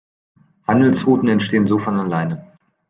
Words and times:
Handelsrouten 0.67 1.29
entstehen 1.29 1.67
so 1.67 1.77
von 1.77 1.99
alleine. 1.99 2.57